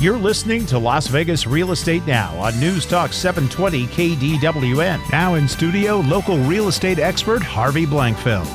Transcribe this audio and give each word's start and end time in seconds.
You're 0.00 0.16
listening 0.16 0.64
to 0.64 0.78
Las 0.78 1.08
Vegas 1.08 1.46
Real 1.46 1.72
Estate 1.72 2.06
Now 2.06 2.34
on 2.38 2.58
News 2.58 2.86
Talk 2.86 3.12
720 3.12 3.86
KDWN. 3.88 4.98
Now 5.12 5.34
in 5.34 5.46
studio, 5.46 5.98
local 6.00 6.38
real 6.38 6.68
estate 6.68 6.98
expert 6.98 7.42
Harvey 7.42 7.84
Blankfeld. 7.84 8.46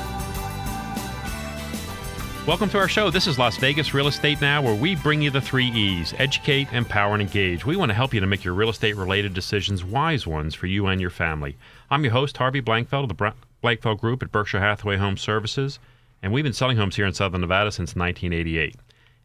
Welcome 2.48 2.70
to 2.70 2.80
our 2.80 2.88
show. 2.88 3.12
This 3.12 3.28
is 3.28 3.38
Las 3.38 3.58
Vegas 3.58 3.94
Real 3.94 4.08
Estate 4.08 4.42
Now, 4.42 4.64
where 4.64 4.74
we 4.74 4.96
bring 4.96 5.22
you 5.22 5.30
the 5.30 5.40
three 5.40 5.68
E's 5.68 6.16
educate, 6.18 6.74
empower, 6.74 7.14
and 7.14 7.22
engage. 7.22 7.64
We 7.64 7.76
want 7.76 7.92
to 7.92 7.96
help 7.96 8.12
you 8.12 8.22
to 8.22 8.26
make 8.26 8.44
your 8.44 8.56
real 8.56 8.70
estate 8.70 8.96
related 8.96 9.36
decisions 9.36 9.84
wise 9.84 10.26
ones 10.26 10.56
for 10.56 10.66
you 10.66 10.88
and 10.88 11.00
your 11.00 11.12
family. 11.12 11.58
I'm 11.92 12.04
your 12.04 12.14
host, 12.14 12.38
Harvey 12.38 12.64
Blankfeld 12.64 13.04
of 13.04 13.16
the 13.16 13.34
Blankfeld 13.64 14.00
Group 14.00 14.24
at 14.24 14.32
Berkshire 14.32 14.62
Hathaway 14.62 14.98
Home 14.98 15.16
Services, 15.16 15.78
and 16.24 16.34
we've 16.34 16.44
been 16.44 16.54
selling 16.54 16.78
homes 16.78 16.96
here 16.96 17.06
in 17.06 17.14
Southern 17.14 17.42
Nevada 17.42 17.72
since 17.72 17.96
1988. 17.96 18.78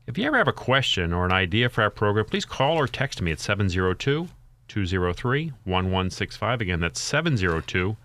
If 0.07 0.19
you 0.19 0.25
ever 0.27 0.39
have 0.39 0.49
a 0.49 0.53
question 0.53 1.13
or 1.13 1.25
an 1.25 1.33
idea 1.33 1.69
for 1.69 1.83
our 1.83 1.91
program, 1.91 2.25
please 2.25 2.45
call 2.45 2.77
or 2.77 2.89
text 2.89 3.23
me 3.23 3.31
at 3.33 3.41
702 3.41 4.29
203 4.69 5.53
1165. 5.65 6.61
Again, 6.61 6.81
that's 6.81 7.01
702 7.01 7.97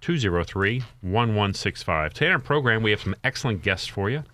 203 0.00 0.78
1165. 1.00 2.14
Today 2.14 2.26
on 2.26 2.32
our 2.32 2.38
program, 2.38 2.82
we 2.82 2.90
have 2.90 3.00
some 3.00 3.14
excellent 3.24 3.62
guests 3.62 3.86
for 3.86 4.10
you. 4.10 4.24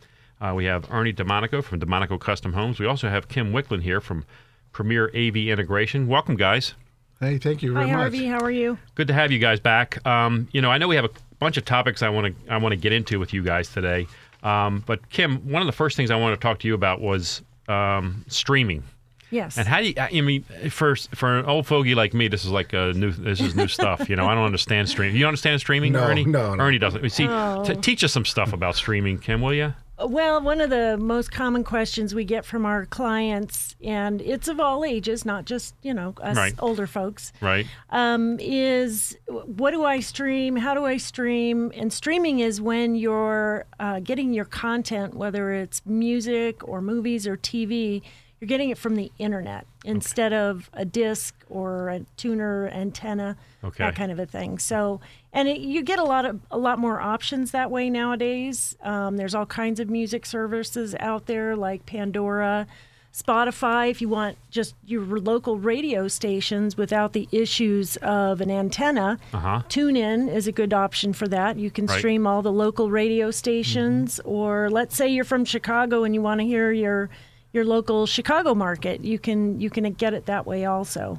Uh, 0.40 0.52
we 0.54 0.64
have 0.64 0.90
Ernie 0.90 1.12
DeMonico 1.12 1.62
from 1.62 1.80
DeMonico 1.80 2.18
Custom 2.20 2.52
Homes. 2.52 2.78
We 2.78 2.86
also 2.86 3.08
have 3.08 3.28
Kim 3.28 3.52
Wicklund 3.52 3.82
here 3.82 4.00
from 4.00 4.24
Premier 4.72 5.08
AV 5.14 5.36
Integration. 5.36 6.08
Welcome, 6.08 6.36
guys. 6.36 6.74
Hey, 7.20 7.38
thank 7.38 7.62
you 7.62 7.72
Hi, 7.74 7.80
very 7.80 7.92
much. 7.92 8.00
Harvey. 8.00 8.26
How 8.26 8.40
are 8.40 8.50
you? 8.50 8.76
Good 8.96 9.06
to 9.06 9.14
have 9.14 9.30
you 9.30 9.38
guys 9.38 9.60
back. 9.60 10.04
Um, 10.06 10.48
you 10.52 10.60
know, 10.60 10.70
I 10.70 10.78
know 10.78 10.88
we 10.88 10.96
have 10.96 11.04
a 11.04 11.10
bunch 11.44 11.56
of 11.56 11.64
topics 11.64 12.02
I 12.02 12.08
want 12.08 12.26
to 12.46 12.52
I 12.52 12.56
want 12.56 12.72
to 12.72 12.76
get 12.76 12.92
into 12.92 13.18
with 13.20 13.32
you 13.34 13.42
guys 13.42 13.68
today. 13.68 14.06
Um, 14.42 14.82
but 14.86 15.08
Kim, 15.10 15.38
one 15.50 15.62
of 15.62 15.66
the 15.66 15.72
first 15.72 15.96
things 15.96 16.10
I 16.10 16.16
want 16.16 16.38
to 16.38 16.42
talk 16.42 16.58
to 16.60 16.68
you 16.68 16.74
about 16.74 17.00
was 17.00 17.40
um, 17.68 18.24
streaming. 18.28 18.82
Yes. 19.30 19.56
And 19.58 19.66
how 19.66 19.80
do 19.80 19.88
you? 19.88 19.94
I 19.98 20.20
mean, 20.20 20.42
for 20.70 20.94
for 20.96 21.38
an 21.38 21.46
old 21.46 21.66
fogey 21.66 21.94
like 21.94 22.14
me, 22.14 22.28
this 22.28 22.44
is 22.44 22.50
like 22.50 22.72
a 22.72 22.92
new. 22.92 23.10
This 23.10 23.40
is 23.40 23.56
new 23.56 23.66
stuff. 23.68 24.08
You 24.08 24.16
know, 24.16 24.26
I 24.28 24.34
don't 24.34 24.44
understand 24.44 24.88
streaming. 24.88 25.16
You 25.16 25.26
understand 25.26 25.60
streaming, 25.60 25.92
No, 25.92 26.04
Ernie? 26.04 26.24
no, 26.24 26.54
no. 26.54 26.62
Ernie 26.62 26.78
doesn't. 26.78 27.08
See, 27.10 27.26
Oh. 27.28 27.64
t- 27.64 27.74
teach 27.76 28.04
us 28.04 28.12
some 28.12 28.24
stuff 28.24 28.52
about 28.52 28.76
streaming, 28.76 29.18
Kim, 29.18 29.40
will 29.40 29.54
you? 29.54 29.74
Well, 29.96 30.40
one 30.40 30.60
of 30.60 30.70
the 30.70 30.96
most 30.98 31.30
common 31.30 31.62
questions 31.62 32.16
we 32.16 32.24
get 32.24 32.44
from 32.44 32.66
our 32.66 32.84
clients, 32.84 33.76
and 33.82 34.20
it's 34.20 34.48
of 34.48 34.58
all 34.58 34.84
ages, 34.84 35.24
not 35.24 35.44
just 35.44 35.76
you 35.82 35.94
know 35.94 36.14
us 36.20 36.36
Right. 36.36 36.52
older 36.58 36.88
folks, 36.88 37.32
Right. 37.40 37.66
um, 37.90 38.38
is 38.40 39.16
what 39.28 39.70
do 39.70 39.84
I 39.84 40.00
stream? 40.00 40.56
How 40.56 40.74
do 40.74 40.84
I 40.84 40.96
stream? 40.96 41.70
And 41.76 41.92
streaming 41.92 42.40
is 42.40 42.60
when 42.60 42.96
you're 42.96 43.66
uh, 43.78 44.00
getting 44.00 44.32
your 44.32 44.46
content, 44.46 45.14
whether 45.14 45.52
it's 45.52 45.80
music 45.86 46.66
or 46.66 46.82
movies 46.82 47.24
or 47.24 47.36
TV, 47.36 48.02
you're 48.40 48.48
getting 48.48 48.70
it 48.70 48.78
from 48.78 48.96
the 48.96 49.10
internet 49.18 49.66
instead 49.84 50.32
of 50.32 50.68
a 50.74 50.84
disc 50.84 51.34
or 51.48 51.88
a 51.88 52.00
tuner 52.16 52.68
antenna, 52.68 53.36
Okay. 53.62 53.84
that 53.84 53.94
kind 53.94 54.12
of 54.12 54.18
a 54.18 54.26
thing. 54.26 54.58
So, 54.58 55.00
and 55.32 55.48
it, 55.48 55.60
you 55.60 55.82
get 55.82 55.98
a 55.98 56.04
lot 56.04 56.24
of 56.26 56.40
a 56.50 56.58
lot 56.58 56.78
more 56.78 57.00
options 57.00 57.52
that 57.52 57.70
way 57.70 57.88
nowadays. 57.88 58.76
Um, 58.82 59.16
there's 59.16 59.34
all 59.34 59.46
kinds 59.46 59.80
of 59.80 59.88
music 59.88 60.26
services 60.26 60.94
out 61.00 61.26
there 61.26 61.56
like 61.56 61.86
Pandora. 61.86 62.66
Spotify, 63.12 63.90
if 63.90 64.00
you 64.02 64.08
want 64.08 64.36
just 64.50 64.74
your 64.84 65.02
local 65.20 65.56
radio 65.56 66.08
stations 66.08 66.76
without 66.76 67.12
the 67.12 67.28
issues 67.30 67.96
of 67.98 68.40
an 68.40 68.50
antenna, 68.50 69.18
Uh-huh. 69.32 69.62
TuneIn 69.68 70.28
is 70.28 70.48
a 70.48 70.52
good 70.52 70.74
option 70.74 71.12
for 71.12 71.28
that. 71.28 71.56
You 71.56 71.70
can 71.70 71.86
Right. 71.86 71.98
stream 72.00 72.26
all 72.26 72.42
the 72.42 72.50
local 72.52 72.90
radio 72.90 73.30
stations, 73.30 74.18
or 74.24 74.68
let's 74.68 74.96
say 74.96 75.06
you're 75.08 75.24
from 75.24 75.44
Chicago 75.44 76.02
and 76.02 76.12
you 76.12 76.22
want 76.22 76.40
to 76.40 76.44
hear 76.44 76.72
your 76.72 77.08
your 77.54 77.64
local 77.64 78.04
Chicago 78.04 78.54
market. 78.54 79.02
You 79.02 79.18
can 79.18 79.58
you 79.60 79.70
can 79.70 79.90
get 79.94 80.12
it 80.12 80.26
that 80.26 80.44
way 80.46 80.66
also. 80.66 81.18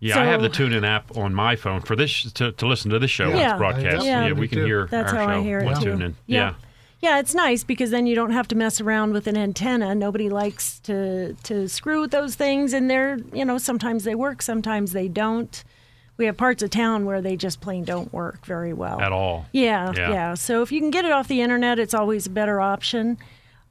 Yeah, 0.00 0.18
I 0.20 0.24
have 0.24 0.40
the 0.42 0.52
So- 0.52 0.64
TuneIn 0.64 0.86
app 0.86 1.16
on 1.16 1.34
my 1.34 1.54
phone 1.56 1.80
for 1.80 1.94
this 1.94 2.32
to, 2.32 2.52
to 2.52 2.66
listen 2.66 2.90
to 2.90 2.98
this 2.98 3.10
show 3.10 3.28
when 3.28 3.38
Yeah. 3.38 3.50
it's 3.50 3.58
broadcast. 3.58 4.06
Yeah. 4.06 4.32
we 4.32 4.48
can 4.48 4.58
too. 4.58 4.64
hear 4.64 4.86
That's 4.90 5.12
our 5.12 5.18
how 5.18 5.26
show 5.26 5.32
I 5.40 5.42
hear 5.42 5.58
it 5.60 5.66
on 5.68 5.82
too. 5.82 5.90
TuneIn. 5.92 6.14
Yeah. 6.26 6.54
Yeah, 7.00 7.18
it's 7.18 7.34
nice 7.34 7.64
because 7.64 7.90
then 7.90 8.06
you 8.06 8.14
don't 8.14 8.30
have 8.30 8.46
to 8.48 8.56
mess 8.56 8.80
around 8.80 9.12
with 9.12 9.26
an 9.26 9.36
antenna. 9.36 9.92
Nobody 9.94 10.28
likes 10.30 10.78
to 10.80 11.34
to 11.42 11.68
screw 11.68 12.00
with 12.00 12.12
those 12.12 12.36
things, 12.36 12.72
and 12.72 12.88
they're 12.88 13.18
you 13.32 13.44
know 13.44 13.58
sometimes 13.58 14.04
they 14.04 14.14
work, 14.14 14.40
sometimes 14.42 14.92
they 14.92 15.08
don't. 15.08 15.64
We 16.16 16.26
have 16.26 16.36
parts 16.36 16.62
of 16.62 16.70
town 16.70 17.04
where 17.04 17.20
they 17.20 17.36
just 17.36 17.60
plain 17.60 17.82
don't 17.84 18.12
work 18.12 18.44
very 18.46 18.72
well 18.72 19.00
at 19.00 19.10
all. 19.12 19.46
Yeah, 19.52 19.92
Yeah. 19.96 20.10
yeah, 20.10 20.34
So 20.34 20.62
if 20.62 20.70
you 20.70 20.78
can 20.78 20.90
get 20.90 21.04
it 21.04 21.10
off 21.10 21.26
the 21.26 21.40
internet, 21.40 21.78
it's 21.80 21.94
always 21.94 22.26
a 22.26 22.30
better 22.30 22.60
option. 22.60 23.18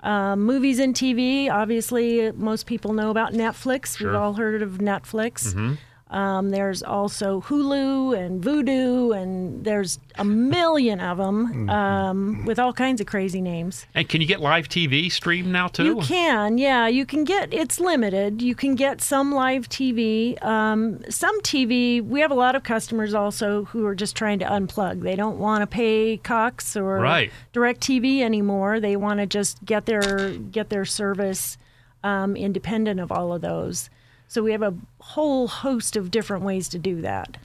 Um, 0.04 0.42
movies 0.42 0.80
and 0.80 0.96
TV, 0.96 1.50
obviously, 1.50 2.32
most 2.32 2.66
people 2.66 2.94
know 2.94 3.12
about 3.12 3.34
Netflix. 3.34 3.98
Sure. 3.98 4.12
We've 4.12 4.20
all 4.20 4.34
heard 4.34 4.62
of 4.62 4.80
Netflix. 4.80 5.50
Mm-hmm. 5.50 5.74
Um, 6.12 6.50
there's 6.50 6.84
also 6.84 7.40
Hulu 7.40 8.18
and 8.18 8.44
Vudu, 8.44 9.16
and 9.18 9.64
there's 9.64 9.98
a 10.16 10.26
million 10.26 11.00
of 11.00 11.18
them 11.18 11.70
um, 11.70 12.46
with 12.46 12.60
all 12.60 12.74
kinds 12.74 13.00
of 13.00 13.08
crazy 13.08 13.40
names. 13.40 13.86
And 13.96 14.10
can 14.10 14.20
you 14.20 14.28
get 14.28 14.42
live 14.42 14.68
TV 14.68 15.10
streamed 15.10 15.48
now 15.48 15.70
too? 15.70 15.86
You 15.86 15.96
can, 16.02 16.58
yeah. 16.58 16.88
You 16.88 17.06
can 17.06 17.24
get. 17.24 17.54
It's 17.54 17.80
limited. 17.80 18.42
You 18.42 18.56
can 18.56 18.76
get 18.76 19.02
some 19.02 19.32
live 19.32 19.70
TV. 19.70 20.42
Um, 20.44 21.00
some 21.10 21.40
TV. 21.44 22.06
We 22.06 22.20
have 22.20 22.32
a 22.32 22.36
lot 22.36 22.56
of 22.56 22.64
customers 22.64 23.14
also 23.14 23.64
who 23.66 23.86
are 23.86 23.96
just 23.96 24.16
trying 24.16 24.40
to 24.40 24.46
unplug. 24.46 25.04
They 25.04 25.16
don't 25.16 25.40
want 25.40 25.62
to 25.62 25.68
pay 25.68 26.18
Cox 26.18 26.76
or 26.76 27.00
Right. 27.00 27.32
DirecTV 27.54 28.22
anymore. 28.22 28.82
They 28.82 28.98
want 28.98 29.22
to 29.22 29.26
just 29.26 29.64
get 29.64 29.86
their 29.86 30.32
get 30.38 30.70
their 30.70 30.84
service 30.84 31.58
um, 32.04 32.36
independent 32.36 33.00
of 33.00 33.14
all 33.14 33.32
of 33.32 33.42
those. 33.42 33.90
So 34.32 34.42
we 34.42 34.54
have 34.54 34.62
a 34.62 34.74
whole 35.02 35.50
host 35.50 35.98
of 35.98 36.10
different 36.10 36.46
ways 36.46 36.70
to 36.70 36.80
do 36.80 37.02
that. 37.02 37.36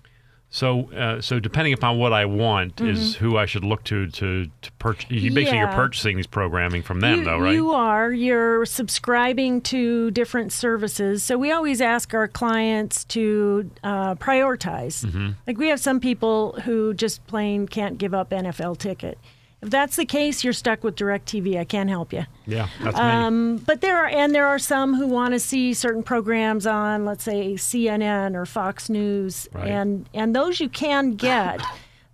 So, 0.51 0.89
uh, 0.93 1.21
so 1.21 1.41
depending 1.41 1.73
upon 1.73 1.99
what 1.99 2.13
I 2.13 2.27
want 2.27 2.81
is 2.81 3.17
who 3.17 3.37
I 3.37 3.45
should 3.45 3.65
look 3.65 3.83
to 3.85 4.07
to 4.07 4.49
to 4.63 4.73
purchase. 4.79 5.11
You 5.11 5.33
basically 5.33 5.59
you're 5.59 5.67
Mm-hmm. 5.67 5.75
Purchasing 5.75 6.17
these 6.17 6.29
programming 6.29 6.83
from 6.83 7.01
them, 7.01 7.19
you, 7.19 7.25
though, 7.25 7.41
right? 7.41 7.55
You 7.55 7.73
are. 7.73 8.13
You're 8.13 8.65
subscribing 8.67 9.63
to 9.63 10.13
different 10.13 10.53
services. 10.53 11.25
So 11.25 11.37
we 11.37 11.51
always 11.51 11.81
ask 11.81 12.15
our 12.15 12.29
clients 12.29 13.03
to 13.07 13.69
uh, 13.83 14.15
prioritize. 14.15 15.05
Mm-hmm. 15.05 15.31
Like 15.45 15.59
we 15.59 15.67
have 15.67 15.81
some 15.81 15.99
people 15.99 16.53
who 16.65 16.95
just 16.95 17.27
plain 17.27 17.67
can't 17.67 17.99
give 17.99 18.15
up 18.15 18.31
NFL 18.31 18.79
ticket. 18.79 19.19
If 19.63 19.71
that's 19.71 19.97
the 19.97 20.05
case, 20.05 20.45
you're 20.45 20.53
stuck 20.53 20.85
with 20.85 20.97
DirecTV. 20.97 21.59
I 21.59 21.65
can't 21.65 21.89
help 21.89 22.13
you. 22.13 22.25
yeah, 22.47 22.69
that's 22.83 22.97
me. 22.97 23.03
Um, 23.03 23.57
but 23.57 23.81
there 23.81 23.97
are, 23.97 24.07
and 24.07 24.35
there 24.35 24.47
are 24.47 24.59
some 24.59 24.95
who 24.95 25.07
want 25.07 25.33
to 25.33 25.41
see 25.41 25.73
certain 25.75 26.03
programs 26.03 26.67
on, 26.67 27.05
let's 27.05 27.25
say, 27.25 27.55
CNN 27.55 28.35
or 28.35 28.45
Fox 28.47 28.89
News, 28.91 29.49
Right. 29.53 29.69
and 29.69 30.09
and 30.15 30.37
those 30.37 30.61
you 30.61 30.69
can 30.69 31.15
get. 31.15 31.61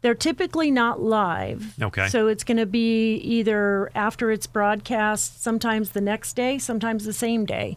They're 0.03 0.15
typically 0.17 0.71
not 0.73 1.01
live. 1.01 1.75
Okay. 1.81 2.09
So 2.09 2.27
it's 2.27 2.43
going 2.43 2.57
to 2.57 2.67
be 2.67 3.15
either 3.19 3.89
after 3.95 4.33
it's 4.33 4.49
broadcast, 4.49 5.41
sometimes 5.43 5.91
the 5.91 6.01
next 6.01 6.35
day, 6.35 6.59
sometimes 6.59 7.05
the 7.05 7.13
same 7.13 7.45
day. 7.47 7.77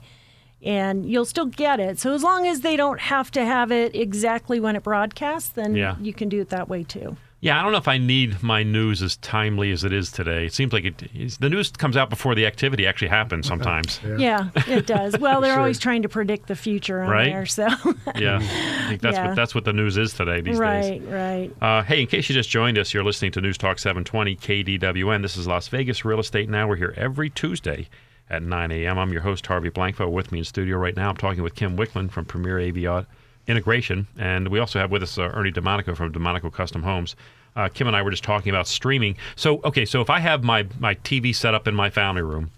And 0.63 1.05
you'll 1.07 1.25
still 1.25 1.45
get 1.45 1.79
it. 1.79 1.99
So 1.99 2.13
as 2.15 2.23
long 2.23 2.47
as 2.47 2.61
they 2.61 2.75
don't 2.77 2.99
have 2.99 3.29
to 3.31 3.45
have 3.45 3.71
it 3.71 3.95
exactly 3.95 4.59
when 4.59 4.75
it 4.75 4.81
broadcasts, 4.81 5.49
then 5.49 5.75
Yeah. 5.75 5.97
you 6.01 6.13
can 6.13 6.27
do 6.27 6.41
it 6.41 6.49
that 6.49 6.67
way 6.67 6.83
too. 6.83 7.15
Yeah, 7.45 7.59
I 7.59 7.61
don't 7.61 7.73
know 7.73 7.78
if 7.78 7.88
I 7.88 8.00
need 8.00 8.41
my 8.41 8.63
news 8.63 9.03
as 9.03 9.17
timely 9.17 9.72
as 9.72 9.83
it 9.83 9.94
is 9.94 10.11
today. 10.11 10.47
It 10.47 10.53
seems 10.53 10.73
like 10.73 10.83
it, 10.83 11.03
it's- 11.03 11.38
the 11.38 11.47
news 11.47 11.69
comes 11.69 11.95
out 11.95 12.09
before 12.09 12.33
the 12.33 12.47
activity 12.47 12.88
actually 12.88 13.09
happens 13.09 13.45
sometimes. 13.45 14.00
Yeah, 14.17 14.50
it 14.66 14.88
does. 14.88 15.16
Well, 15.19 15.41
they're 15.41 15.51
Sure. 15.53 15.59
always 15.59 15.78
trying 15.78 16.01
to 16.01 16.09
predict 16.09 16.47
the 16.47 16.55
future 16.55 17.03
on 17.03 17.09
Right. 17.11 17.25
there. 17.31 17.45
So, 17.45 17.67
yeah, 18.16 18.39
I 18.41 18.88
think 18.89 19.01
that's 19.01 19.16
Yeah. 19.17 19.28
what 19.28 19.35
that's 19.35 19.53
what 19.53 19.63
the 19.63 19.73
news 19.73 19.95
is 19.95 20.13
today 20.13 20.41
these 20.41 20.53
days. 20.53 20.59
right, 20.59 21.01
right. 21.07 21.51
Uh, 21.61 21.84
hey, 21.84 22.01
in 22.01 22.07
case 22.07 22.28
you 22.29 22.34
just 22.34 22.50
joined 22.50 22.79
us, 22.79 22.95
you're 22.95 23.03
listening 23.03 23.31
to 23.34 23.41
News 23.41 23.59
Talk 23.59 23.78
720 23.78 24.35
KDWN. 24.38 25.22
This 25.22 25.38
is 25.38 25.45
Las 25.45 25.67
Vegas 25.67 26.03
Real 26.03 26.19
Estate 26.19 26.50
Now. 26.50 26.67
We're 26.67 26.78
here 26.78 26.95
every 26.97 27.29
Tuesday 27.29 27.87
at 28.28 28.41
9 28.41 28.72
a.m. 28.72 28.97
I'm 28.97 29.11
your 29.11 29.22
host, 29.22 29.46
Harvey 29.46 29.69
Blankfeld. 29.69 30.11
With 30.11 30.31
me 30.31 30.40
in 30.40 30.46
studio 30.46 30.78
right 30.78 30.96
now, 30.96 31.09
I'm 31.11 31.17
talking 31.17 31.43
with 31.43 31.53
Kim 31.53 31.78
Wicklund 31.78 32.09
from 32.09 32.25
Premier 32.25 32.59
AV 32.59 33.05
Integration. 33.47 34.08
And 34.17 34.47
we 34.47 34.58
also 34.58 34.79
have 34.79 34.90
with 34.90 35.03
us 35.03 35.19
uh, 35.19 35.29
Ernie 35.34 35.52
DeMonico 35.52 35.96
from 35.96 36.11
DeMonico 36.11 36.52
Custom 36.52 36.81
Homes. 36.81 37.16
Uh, 37.55 37.69
Kim 37.69 37.87
and 37.87 37.96
I 37.96 38.02
were 38.02 38.11
just 38.11 38.23
talking 38.23 38.49
about 38.49 38.67
streaming. 38.67 39.16
So, 39.35 39.61
okay, 39.63 39.85
so 39.85 40.02
if 40.02 40.09
I 40.09 40.19
have 40.19 40.43
my, 40.43 40.67
my 40.79 40.96
TV 40.96 41.34
set 41.34 41.53
up 41.53 41.67
in 41.67 41.75
my 41.75 41.90
family 41.90 42.22
room, 42.22 42.52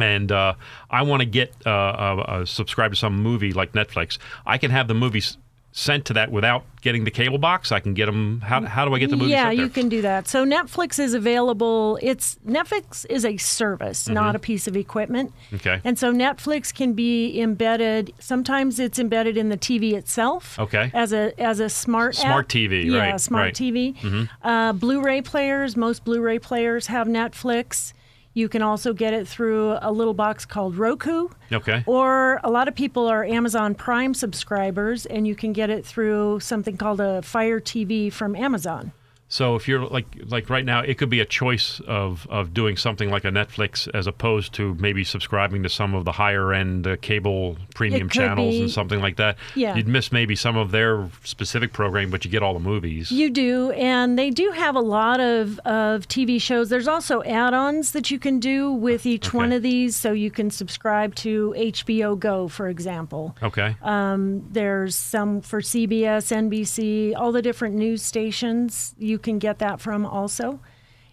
and 0.00 0.32
uh, 0.32 0.54
I 0.90 1.02
want 1.02 1.20
to 1.20 1.26
get 1.26 1.54
uh, 1.66 1.70
uh, 1.70 2.24
uh, 2.26 2.44
subscribe 2.46 2.92
to 2.92 2.96
some 2.96 3.22
movie 3.22 3.52
like 3.52 3.72
Netflix, 3.72 4.18
I 4.46 4.58
can 4.58 4.70
have 4.70 4.88
the 4.88 4.94
movies 4.94 5.36
sent 5.76 6.04
to 6.04 6.12
that 6.12 6.30
without 6.30 6.64
getting 6.82 7.02
the 7.02 7.10
cable 7.10 7.36
box. 7.36 7.72
I 7.72 7.80
can 7.80 7.94
get 7.94 8.06
them. 8.06 8.40
How, 8.42 8.64
how 8.64 8.84
do 8.84 8.94
I 8.94 9.00
get 9.00 9.10
the 9.10 9.16
movies? 9.16 9.32
yeah, 9.32 9.50
you 9.50 9.68
can 9.68 9.88
do 9.88 10.02
that. 10.02 10.28
So 10.28 10.46
Netflix 10.46 11.00
is 11.00 11.14
available. 11.14 11.98
It's 12.00 12.38
Netflix 12.46 13.04
is 13.10 13.24
a 13.24 13.36
service, 13.38 14.08
not 14.08 14.36
a 14.36 14.38
piece 14.38 14.68
of 14.68 14.76
equipment. 14.76 15.32
Mm-hmm. 15.46 15.56
Okay. 15.56 15.80
And 15.82 15.98
so 15.98 16.12
Netflix 16.12 16.72
can 16.72 16.92
be 16.92 17.40
embedded. 17.40 18.14
Sometimes 18.20 18.78
it's 18.78 19.00
embedded 19.00 19.36
in 19.36 19.48
the 19.48 19.58
TV 19.58 19.94
itself. 19.94 20.58
Okay. 20.60 20.92
As 20.94 21.12
a 21.12 21.38
as 21.40 21.58
a 21.58 21.68
smart 21.68 22.14
Smart 22.14 22.44
app. 22.46 22.50
TV, 22.50 22.84
yeah, 22.84 23.10
right, 23.10 23.20
smart 23.20 23.44
right. 23.46 23.54
Mm-hmm. 23.54 24.22
TV. 24.22 24.28
Uh, 24.42 24.72
Blu-ray 24.74 25.22
players. 25.22 25.76
Most 25.76 26.04
Blu-ray 26.04 26.38
players 26.38 26.86
have 26.86 27.08
Netflix. 27.08 27.92
You 28.36 28.48
can 28.48 28.62
also 28.62 28.92
get 28.92 29.14
it 29.14 29.28
through 29.28 29.78
a 29.80 29.92
little 29.92 30.12
box 30.12 30.44
called 30.44 30.76
Roku. 30.76 31.28
Okay. 31.52 31.84
Or 31.86 32.40
a 32.42 32.50
lot 32.50 32.66
of 32.66 32.74
people 32.74 33.06
are 33.06 33.24
Amazon 33.24 33.76
Prime 33.76 34.12
subscribers, 34.12 35.06
and 35.06 35.26
you 35.26 35.36
can 35.36 35.52
get 35.52 35.70
it 35.70 35.86
through 35.86 36.40
something 36.40 36.76
called 36.76 37.00
a 37.00 37.22
Fire 37.22 37.60
TV 37.60 38.12
from 38.12 38.34
Amazon. 38.34 38.92
So 39.34 39.56
if 39.56 39.66
you're 39.66 39.84
like 39.84 40.06
like 40.28 40.48
right 40.48 40.64
now, 40.64 40.78
it 40.82 40.96
could 40.96 41.10
be 41.10 41.18
a 41.18 41.24
choice 41.24 41.80
of 41.88 42.24
of 42.30 42.54
doing 42.54 42.76
something 42.76 43.10
like 43.10 43.24
a 43.24 43.30
Netflix 43.32 43.92
as 43.92 44.06
opposed 44.06 44.52
to 44.54 44.76
maybe 44.76 45.02
subscribing 45.02 45.64
to 45.64 45.68
some 45.68 45.92
of 45.92 46.04
the 46.04 46.12
higher 46.12 46.52
end 46.52 46.86
uh, 46.86 46.96
cable 47.02 47.56
premium 47.74 48.08
channels 48.08 48.54
be. 48.54 48.60
and 48.60 48.70
something 48.70 49.00
like 49.00 49.16
that. 49.16 49.36
Yeah. 49.56 49.74
You'd 49.74 49.88
miss 49.88 50.12
maybe 50.12 50.36
some 50.36 50.56
of 50.56 50.70
their 50.70 51.10
specific 51.24 51.72
programming, 51.72 52.10
but 52.10 52.24
you 52.24 52.30
get 52.30 52.44
all 52.44 52.54
the 52.54 52.60
movies. 52.60 53.10
You 53.10 53.28
do, 53.28 53.72
and 53.72 54.16
they 54.16 54.30
do 54.30 54.52
have 54.52 54.76
a 54.76 54.80
lot 54.80 55.18
of, 55.18 55.58
of 55.64 56.06
TV 56.06 56.40
shows. 56.40 56.68
There's 56.68 56.86
also 56.86 57.20
add 57.24 57.54
ons 57.54 57.90
that 57.90 58.12
you 58.12 58.20
can 58.20 58.38
do 58.38 58.70
with 58.70 59.04
each 59.04 59.26
Okay. 59.30 59.38
one 59.38 59.50
of 59.50 59.62
these. 59.62 59.96
So 59.96 60.12
you 60.12 60.30
can 60.30 60.48
subscribe 60.52 61.12
to 61.16 61.52
HBO 61.58 62.16
Go, 62.16 62.46
for 62.46 62.68
example. 62.68 63.36
okay. 63.42 63.74
Um, 63.82 64.46
there's 64.52 64.94
some 64.94 65.40
for 65.40 65.60
CBS, 65.60 66.30
NBC, 66.30 67.14
all 67.16 67.32
the 67.32 67.42
different 67.42 67.74
news 67.74 68.00
stations. 68.00 68.94
You 68.96 69.18
can 69.24 69.40
get 69.40 69.58
that 69.58 69.80
from 69.80 70.06
also. 70.06 70.60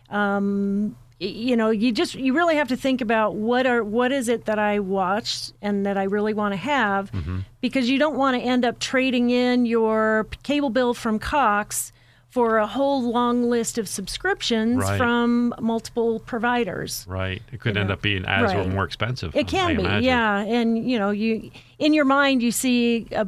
Um, 0.09 0.95
you 1.19 1.55
know, 1.55 1.69
you 1.69 1.91
just 1.91 2.15
you 2.15 2.33
really 2.35 2.55
have 2.55 2.67
to 2.69 2.75
think 2.75 2.99
about 2.99 3.35
what 3.35 3.67
are 3.67 3.83
what 3.83 4.11
is 4.11 4.27
it 4.27 4.45
that 4.45 4.57
I 4.57 4.79
watched 4.79 5.53
and 5.61 5.85
that 5.85 5.95
I 5.97 6.03
really 6.03 6.33
want 6.33 6.53
to 6.53 6.57
have, 6.57 7.11
Mm-hmm. 7.11 7.39
because 7.61 7.89
you 7.89 7.99
don't 7.99 8.17
want 8.17 8.35
to 8.37 8.41
end 8.43 8.65
up 8.65 8.79
trading 8.79 9.29
in 9.29 9.65
your 9.67 10.27
cable 10.43 10.71
bill 10.71 10.93
from 10.95 11.19
Cox 11.19 11.91
for 12.29 12.57
a 12.57 12.65
whole 12.65 13.03
long 13.11 13.49
list 13.49 13.77
of 13.77 13.87
subscriptions 13.89 14.77
Right. 14.77 14.97
from 14.97 15.53
multiple 15.59 16.19
providers. 16.21 17.05
right. 17.07 17.41
It 17.51 17.59
could 17.59 17.75
you 17.75 17.81
end 17.81 17.89
know, 17.89 17.93
up 17.95 18.01
being 18.01 18.25
as 18.25 18.53
or 18.53 18.63
more 18.63 18.85
expensive. 18.85 19.35
It 19.35 19.47
can 19.47 19.71
I 19.71 19.73
be, 19.75 19.81
imagine. 19.81 20.03
yeah. 20.05 20.39
And 20.39 20.89
you 20.89 20.97
know, 20.97 21.11
you 21.11 21.51
in 21.77 21.93
your 21.93 22.05
mind 22.05 22.41
you 22.41 22.51
see 22.51 23.05
a, 23.11 23.27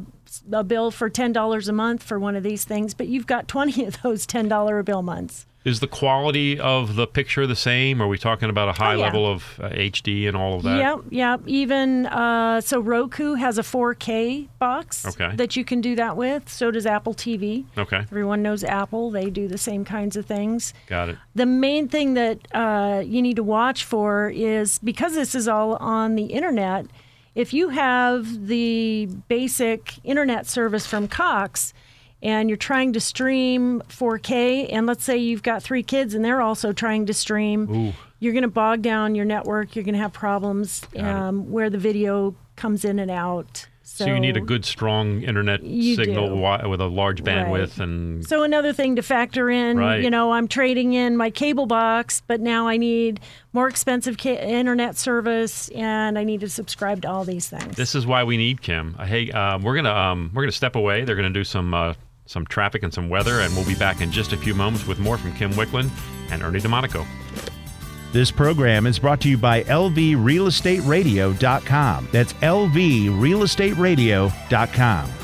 a 0.50 0.64
bill 0.64 0.90
for 0.90 1.08
ten 1.10 1.32
dollars 1.32 1.68
a 1.68 1.72
month 1.72 2.02
for 2.02 2.18
one 2.18 2.36
of 2.36 2.42
these 2.42 2.64
things, 2.64 2.94
but 2.94 3.08
you've 3.08 3.26
got 3.26 3.48
twenty 3.48 3.84
of 3.84 4.00
those 4.02 4.26
ten 4.26 4.48
dollar 4.48 4.82
bill 4.82 5.02
months. 5.02 5.46
Is 5.64 5.80
the 5.80 5.86
quality 5.88 6.60
of 6.60 6.94
the 6.94 7.06
picture 7.06 7.46
the 7.46 7.56
same? 7.56 8.02
Are 8.02 8.06
we 8.06 8.18
talking 8.18 8.50
about 8.50 8.68
a 8.68 8.72
high 8.72 8.96
Oh, 8.96 8.98
yeah. 8.98 9.04
level 9.04 9.26
of 9.32 9.58
uh, 9.58 9.70
HD 9.70 10.28
and 10.28 10.36
all 10.36 10.56
of 10.56 10.62
that? 10.64 10.76
Yep, 10.76 10.98
yep. 11.08 11.40
Even 11.46 12.04
uh, 12.04 12.60
so, 12.60 12.80
Roku 12.80 13.32
has 13.36 13.56
a 13.56 13.62
4K 13.62 14.48
box 14.58 15.06
Okay. 15.06 15.34
that 15.36 15.56
you 15.56 15.64
can 15.64 15.80
do 15.80 15.96
that 15.96 16.18
with. 16.18 16.50
So 16.50 16.70
does 16.70 16.84
Apple 16.84 17.14
TV. 17.14 17.64
Okay. 17.78 17.96
Everyone 18.00 18.42
knows 18.42 18.62
Apple; 18.62 19.10
they 19.10 19.30
do 19.30 19.48
the 19.48 19.56
same 19.56 19.86
kinds 19.86 20.16
of 20.18 20.26
things. 20.26 20.74
Got 20.86 21.08
it. 21.08 21.16
The 21.34 21.46
main 21.46 21.88
thing 21.88 22.12
that 22.12 22.40
uh, 22.54 23.02
you 23.02 23.22
need 23.22 23.36
to 23.36 23.42
watch 23.42 23.84
for 23.84 24.28
is 24.28 24.78
because 24.80 25.14
this 25.14 25.34
is 25.34 25.48
all 25.48 25.76
on 25.76 26.14
the 26.14 26.26
internet. 26.26 26.84
If 27.34 27.52
you 27.52 27.70
have 27.70 28.46
the 28.46 29.06
basic 29.28 29.94
internet 30.04 30.46
service 30.46 30.86
from 30.86 31.08
Cox 31.08 31.74
and 32.22 32.48
you're 32.48 32.56
trying 32.56 32.92
to 32.92 33.00
stream 33.00 33.82
4K, 33.88 34.68
and 34.72 34.86
let's 34.86 35.04
say 35.04 35.18
you've 35.18 35.42
got 35.42 35.62
three 35.62 35.82
kids 35.82 36.14
and 36.14 36.24
they're 36.24 36.40
also 36.40 36.72
trying 36.72 37.06
to 37.06 37.14
stream, 37.14 37.68
Ooh. 37.70 37.92
you're 38.20 38.32
going 38.32 38.42
to 38.42 38.48
bog 38.48 38.82
down 38.82 39.14
your 39.14 39.24
network. 39.24 39.74
You're 39.74 39.84
going 39.84 39.94
to 39.94 40.00
have 40.00 40.12
problems 40.12 40.82
um, 40.96 41.50
where 41.50 41.70
the 41.70 41.78
video 41.78 42.36
comes 42.56 42.84
in 42.84 42.98
and 43.00 43.10
out. 43.10 43.66
So, 43.86 44.06
you 44.06 44.18
need 44.18 44.36
a 44.36 44.40
good, 44.40 44.64
strong 44.64 45.22
internet 45.22 45.60
signal 45.60 46.28
do. 46.62 46.68
with 46.68 46.80
a 46.80 46.86
large 46.86 47.20
Right. 47.20 47.46
bandwidth, 47.46 47.78
and 47.80 48.26
So 48.26 48.42
another 48.42 48.72
thing 48.72 48.96
to 48.96 49.02
factor 49.02 49.50
in, 49.50 49.76
Right. 49.76 50.02
you 50.02 50.08
know, 50.10 50.32
I'm 50.32 50.48
trading 50.48 50.94
in 50.94 51.16
my 51.18 51.28
cable 51.30 51.66
box, 51.66 52.22
but 52.26 52.40
now 52.40 52.66
I 52.66 52.78
need 52.78 53.20
more 53.52 53.68
expensive 53.68 54.16
ca- 54.18 54.38
internet 54.40 54.96
service, 54.96 55.68
and 55.74 56.18
I 56.18 56.24
need 56.24 56.40
to 56.40 56.48
subscribe 56.48 57.02
to 57.02 57.10
all 57.10 57.24
these 57.24 57.48
things. 57.48 57.76
this 57.76 57.94
is 57.94 58.06
why 58.06 58.24
we 58.24 58.36
need 58.38 58.62
Kim. 58.62 58.96
Uh, 58.98 59.04
Hey, 59.04 59.30
um, 59.32 59.62
we're 59.62 59.76
gonna 59.76 59.94
um, 59.94 60.30
we're 60.34 60.42
gonna 60.42 60.52
step 60.52 60.76
away. 60.76 61.04
They're 61.04 61.16
gonna 61.16 61.30
do 61.30 61.44
some 61.44 61.74
uh, 61.74 61.92
some 62.26 62.46
traffic 62.46 62.82
and 62.82 62.92
some 62.92 63.10
weather, 63.10 63.40
and 63.40 63.54
we'll 63.54 63.66
be 63.66 63.74
back 63.74 64.00
in 64.00 64.10
just 64.10 64.32
a 64.32 64.36
few 64.38 64.54
moments 64.54 64.86
with 64.86 64.98
more 64.98 65.18
from 65.18 65.34
Kim 65.34 65.50
Wicklund 65.52 65.90
and 66.30 66.42
Ernie 66.42 66.58
DeMonico. 66.60 67.04
This 68.14 68.30
program 68.30 68.86
is 68.86 68.98
brought 69.00 69.20
to 69.22 69.28
you 69.28 69.36
by 69.36 69.64
LVRealEstateRadio.com. 69.64 72.08
That's 72.12 72.32
LVRealEstateRadio.com. 72.34 75.23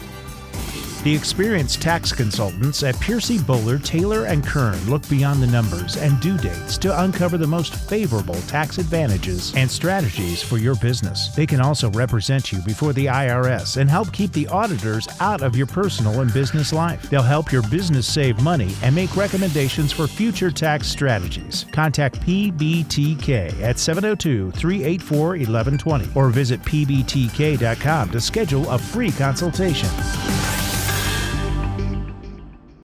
The 1.03 1.15
experienced 1.15 1.81
tax 1.81 2.13
consultants 2.13 2.83
at 2.83 2.99
Piercy 3.01 3.39
Bowler, 3.39 3.79
Taylor, 3.79 4.27
and 4.27 4.45
Kern 4.45 4.79
look 4.85 5.09
beyond 5.09 5.43
the 5.43 5.47
numbers 5.47 5.97
and 5.97 6.21
due 6.21 6.37
dates 6.37 6.77
to 6.77 7.03
uncover 7.03 7.39
the 7.39 7.47
most 7.47 7.75
favorable 7.75 8.35
tax 8.43 8.77
advantages 8.77 9.55
and 9.57 9.71
strategies 9.71 10.43
for 10.43 10.59
your 10.59 10.75
business. 10.75 11.29
They 11.35 11.47
can 11.47 11.63
also 11.63 11.89
represent 11.93 12.53
you 12.53 12.61
before 12.67 12.93
the 12.93 13.07
IRS 13.07 13.79
and 13.79 13.89
help 13.89 14.13
keep 14.13 14.31
the 14.33 14.47
auditors 14.49 15.09
out 15.21 15.41
of 15.41 15.57
your 15.57 15.67
personal 15.67 16.21
and 16.21 16.31
business 16.35 16.71
life. 16.71 17.09
They'll 17.09 17.23
help 17.23 17.51
your 17.51 17.63
business 17.71 18.07
save 18.07 18.43
money 18.43 18.75
and 18.83 18.95
make 18.95 19.17
recommendations 19.17 19.93
for 19.93 20.07
future 20.07 20.51
tax 20.51 20.87
strategies. 20.87 21.65
Contact 21.73 22.21
PBTK 22.21 23.63
at 23.63 23.79
702 23.79 24.51
384 24.51 25.29
1120 25.29 26.11
or 26.15 26.29
visit 26.29 26.61
pbtk.com 26.61 28.11
to 28.11 28.21
schedule 28.21 28.69
a 28.69 28.77
free 28.77 29.13
consultation. 29.13 29.89